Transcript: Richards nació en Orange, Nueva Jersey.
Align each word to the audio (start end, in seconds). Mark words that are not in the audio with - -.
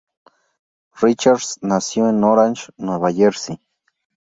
Richards 1.03 1.59
nació 1.61 2.09
en 2.09 2.23
Orange, 2.23 2.71
Nueva 2.77 3.11
Jersey. 3.13 3.61